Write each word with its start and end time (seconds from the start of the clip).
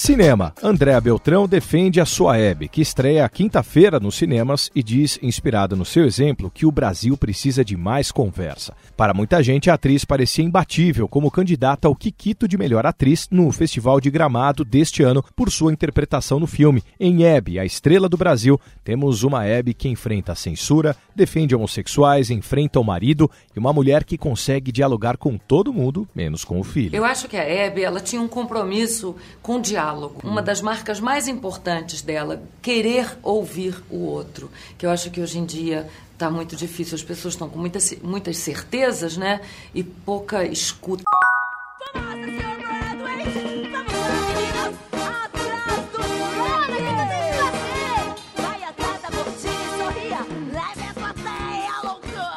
Cinema. 0.00 0.54
Andréa 0.62 1.00
Beltrão 1.00 1.48
defende 1.48 2.00
a 2.00 2.06
sua 2.06 2.38
Hebe, 2.38 2.68
que 2.68 2.80
estreia 2.80 3.28
quinta-feira 3.28 3.98
nos 3.98 4.14
cinemas 4.14 4.70
e 4.72 4.80
diz, 4.80 5.18
inspirada 5.20 5.74
no 5.74 5.84
seu 5.84 6.04
exemplo, 6.04 6.52
que 6.54 6.64
o 6.64 6.70
Brasil 6.70 7.16
precisa 7.16 7.64
de 7.64 7.76
mais 7.76 8.12
conversa. 8.12 8.74
Para 8.96 9.12
muita 9.12 9.42
gente, 9.42 9.68
a 9.68 9.74
atriz 9.74 10.04
parecia 10.04 10.44
imbatível 10.44 11.08
como 11.08 11.32
candidata 11.32 11.88
ao 11.88 11.96
Kikito 11.96 12.46
de 12.46 12.56
melhor 12.56 12.86
atriz 12.86 13.26
no 13.28 13.50
Festival 13.50 14.00
de 14.00 14.08
Gramado 14.08 14.64
deste 14.64 15.02
ano 15.02 15.22
por 15.34 15.50
sua 15.50 15.72
interpretação 15.72 16.38
no 16.38 16.46
filme. 16.46 16.84
Em 16.98 17.24
Hebe, 17.24 17.58
a 17.58 17.64
estrela 17.64 18.08
do 18.08 18.16
Brasil, 18.16 18.58
temos 18.84 19.24
uma 19.24 19.46
Hebe 19.46 19.74
que 19.74 19.88
enfrenta 19.88 20.30
a 20.30 20.36
censura, 20.36 20.96
defende 21.14 21.56
homossexuais, 21.56 22.30
enfrenta 22.30 22.78
o 22.78 22.84
marido 22.84 23.28
e 23.54 23.58
uma 23.58 23.72
mulher 23.72 24.04
que 24.04 24.16
consegue 24.16 24.70
dialogar 24.70 25.16
com 25.16 25.36
todo 25.36 25.72
mundo, 25.72 26.08
menos 26.14 26.44
com 26.44 26.60
o 26.60 26.64
filho. 26.64 26.94
Eu 26.94 27.04
acho 27.04 27.26
que 27.26 27.36
a 27.36 27.42
Hebe, 27.42 27.82
ela 27.82 28.00
tinha 28.00 28.22
um 28.22 28.28
compromisso 28.28 29.16
com 29.42 29.56
o 29.56 29.60
diálogo 29.60 29.87
diálogo. 29.88 30.20
Uma 30.22 30.42
das 30.42 30.60
marcas 30.60 31.00
mais 31.00 31.26
importantes 31.26 32.02
dela, 32.02 32.42
querer 32.60 33.16
ouvir 33.22 33.82
o 33.90 34.04
outro. 34.04 34.50
Que 34.76 34.86
eu 34.86 34.90
acho 34.90 35.10
que 35.10 35.20
hoje 35.20 35.38
em 35.38 35.44
dia 35.44 35.88
está 36.12 36.30
muito 36.30 36.54
difícil. 36.56 36.94
As 36.94 37.02
pessoas 37.02 37.34
estão 37.34 37.48
com 37.48 37.58
muitas, 37.58 37.94
muitas 38.02 38.38
certezas, 38.38 39.16
né? 39.16 39.40
E 39.74 39.82
pouca 39.82 40.44
escuta. 40.44 41.04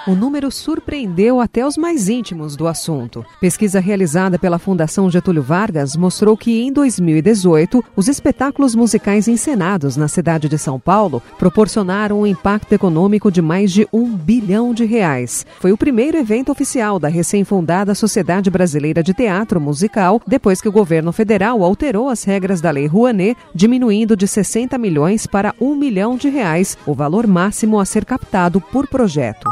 O 0.07 0.15
número 0.15 0.49
surpreendeu 0.49 1.39
até 1.39 1.65
os 1.65 1.77
mais 1.77 2.09
íntimos 2.09 2.55
do 2.55 2.67
assunto. 2.67 3.23
Pesquisa 3.39 3.79
realizada 3.79 4.39
pela 4.39 4.57
Fundação 4.57 5.11
Getúlio 5.11 5.43
Vargas 5.43 5.95
mostrou 5.95 6.35
que 6.35 6.59
em 6.59 6.73
2018, 6.73 7.85
os 7.95 8.07
espetáculos 8.07 8.73
musicais 8.73 9.27
encenados 9.27 9.95
na 9.95 10.07
cidade 10.07 10.49
de 10.49 10.57
São 10.57 10.79
Paulo 10.79 11.21
proporcionaram 11.37 12.21
um 12.21 12.25
impacto 12.25 12.73
econômico 12.73 13.31
de 13.31 13.43
mais 13.43 13.71
de 13.71 13.87
um 13.93 14.09
bilhão 14.09 14.73
de 14.73 14.85
reais. 14.85 15.45
Foi 15.59 15.71
o 15.71 15.77
primeiro 15.77 16.17
evento 16.17 16.51
oficial 16.51 16.97
da 16.97 17.07
recém-fundada 17.07 17.93
Sociedade 17.93 18.49
Brasileira 18.49 19.03
de 19.03 19.13
Teatro 19.13 19.61
Musical, 19.61 20.19
depois 20.25 20.59
que 20.59 20.67
o 20.67 20.71
governo 20.71 21.11
federal 21.11 21.63
alterou 21.63 22.09
as 22.09 22.23
regras 22.23 22.59
da 22.59 22.71
Lei 22.71 22.87
Rouanet, 22.87 23.37
diminuindo 23.53 24.17
de 24.17 24.27
60 24.27 24.79
milhões 24.79 25.27
para 25.27 25.53
um 25.61 25.75
milhão 25.75 26.17
de 26.17 26.27
reais 26.27 26.75
o 26.87 26.95
valor 26.95 27.27
máximo 27.27 27.79
a 27.79 27.85
ser 27.85 28.03
captado 28.03 28.59
por 28.59 28.87
projeto. 28.87 29.47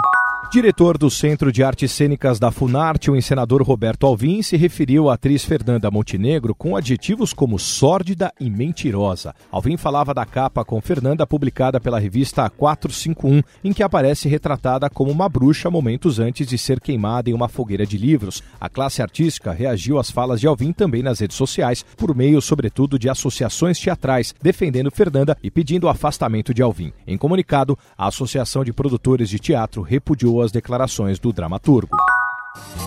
Diretor 0.51 0.97
do 0.97 1.11
Centro 1.11 1.51
de 1.51 1.61
Artes 1.61 1.91
Cênicas 1.91 2.39
da 2.39 2.49
Funarte, 2.49 3.11
o 3.11 3.15
encenador 3.15 3.61
Roberto 3.61 4.07
Alvim 4.07 4.41
se 4.41 4.57
referiu 4.57 5.07
à 5.07 5.13
atriz 5.13 5.45
Fernanda 5.45 5.91
Montenegro 5.91 6.55
com 6.55 6.75
adjetivos 6.75 7.33
como 7.33 7.59
sórdida 7.59 8.33
e 8.39 8.49
mentirosa. 8.49 9.35
Alvim 9.51 9.77
falava 9.77 10.11
da 10.11 10.25
capa 10.25 10.65
com 10.65 10.81
Fernanda 10.81 11.27
publicada 11.27 11.79
pela 11.79 11.99
revista 11.99 12.49
451, 12.49 13.43
em 13.63 13.71
que 13.71 13.83
aparece 13.83 14.27
retratada 14.27 14.89
como 14.89 15.11
uma 15.11 15.29
bruxa 15.29 15.69
momentos 15.69 16.17
antes 16.17 16.47
de 16.47 16.57
ser 16.57 16.79
queimada 16.79 17.29
em 17.29 17.33
uma 17.33 17.47
fogueira 17.47 17.85
de 17.85 17.99
livros. 17.99 18.41
A 18.59 18.67
classe 18.67 19.03
artística 19.03 19.51
reagiu 19.51 19.99
às 19.99 20.09
falas 20.09 20.39
de 20.41 20.47
Alvim 20.47 20.73
também 20.73 21.03
nas 21.03 21.19
redes 21.19 21.37
sociais, 21.37 21.85
por 21.95 22.15
meio, 22.15 22.41
sobretudo, 22.41 22.97
de 22.97 23.07
associações 23.07 23.77
teatrais, 23.77 24.33
defendendo 24.41 24.89
Fernanda 24.89 25.37
e 25.43 25.51
pedindo 25.51 25.83
o 25.83 25.89
afastamento 25.89 26.55
de 26.55 26.63
Alvim. 26.63 26.91
Em 27.05 27.19
comunicado, 27.19 27.77
a 27.95 28.07
Associação 28.07 28.63
de 28.63 28.73
Produtores 28.73 29.29
de 29.29 29.37
Teatro 29.37 29.83
repudiou 29.83 30.38
as 30.41 30.51
declarações 30.51 31.19
do 31.19 31.31
dramaturgo. 31.31 31.97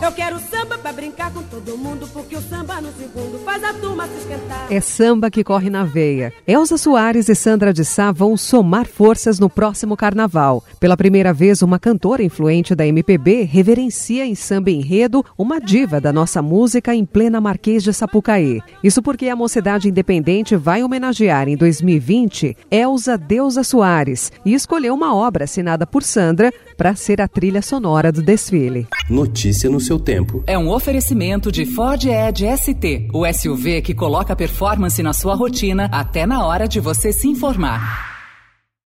Eu 0.03 0.11
quero 0.11 0.41
samba 0.41 0.77
pra 0.77 0.92
brincar 0.92 1.33
com 1.33 1.42
todo 1.45 1.78
mundo, 1.78 2.08
porque 2.12 2.34
o 2.34 2.41
samba 2.41 2.81
no 2.81 2.92
segundo 2.92 3.39
faz 3.45 3.62
a 3.62 3.72
turma 3.72 4.08
se 4.08 4.19
esquentar. 4.19 4.67
É 4.69 4.81
samba 4.81 5.31
que 5.31 5.45
corre 5.45 5.70
na 5.70 5.85
veia. 5.85 6.33
Elza 6.45 6.77
Soares 6.77 7.29
e 7.29 7.36
Sandra 7.36 7.73
de 7.73 7.85
Sá 7.85 8.11
vão 8.11 8.36
somar 8.36 8.85
forças 8.85 9.39
no 9.39 9.48
próximo 9.48 9.96
carnaval. 9.96 10.64
Pela 10.80 10.96
primeira 10.96 11.33
vez, 11.33 11.62
uma 11.62 11.79
cantora 11.79 12.24
influente 12.24 12.74
da 12.74 12.85
MPB 12.85 13.45
reverencia 13.45 14.27
em 14.27 14.35
samba 14.35 14.73
enredo 14.73 15.24
uma 15.39 15.61
diva 15.61 16.01
da 16.01 16.12
nossa 16.12 16.42
música 16.42 16.92
em 16.92 17.05
plena 17.05 17.41
Marquês 17.41 17.85
de 17.85 17.92
Sapucaí. 17.92 18.61
Isso 18.83 19.01
porque 19.01 19.29
a 19.29 19.36
Mocidade 19.36 19.89
Independente 19.89 20.57
vai 20.57 20.83
homenagear 20.83 21.48
em 21.48 21.57
2020 21.57 22.57
Elza 22.68 23.17
Deusa 23.17 23.62
Soares 23.62 24.33
e 24.45 24.52
escolheu 24.52 24.95
uma 24.95 25.14
obra 25.14 25.45
assinada 25.45 25.86
por 25.86 26.02
Sandra 26.02 26.52
para 26.82 26.96
ser 26.96 27.20
a 27.20 27.28
trilha 27.28 27.62
sonora 27.62 28.10
do 28.10 28.20
desfile. 28.20 28.88
Notícia 29.08 29.70
no 29.70 29.78
seu 29.78 30.00
tempo. 30.00 30.42
É 30.48 30.58
um 30.58 30.68
oferecimento 30.68 31.52
de 31.52 31.64
Ford 31.64 32.02
Edge 32.04 32.44
ST, 32.56 33.08
o 33.12 33.24
SUV 33.24 33.80
que 33.82 33.94
coloca 33.94 34.34
performance 34.34 35.00
na 35.00 35.12
sua 35.12 35.36
rotina 35.36 35.88
até 35.92 36.26
na 36.26 36.44
hora 36.44 36.66
de 36.66 36.80
você 36.80 37.12
se 37.12 37.28
informar. 37.28 38.11